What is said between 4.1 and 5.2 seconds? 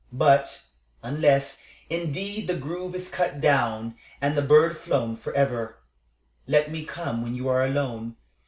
and the bird flown